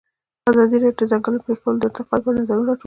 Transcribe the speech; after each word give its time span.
ازادي 0.51 0.77
راډیو 0.83 0.97
د 0.97 0.97
د 0.99 1.09
ځنګلونو 1.11 1.43
پرېکول 1.45 1.75
د 1.77 1.83
ارتقا 1.87 2.13
لپاره 2.17 2.37
نظرونه 2.39 2.65
راټول 2.65 2.77
کړي. 2.77 2.79